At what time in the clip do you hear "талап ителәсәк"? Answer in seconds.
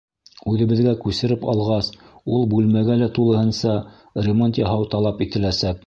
4.97-5.79